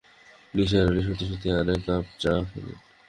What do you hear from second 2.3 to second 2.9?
খেলেন।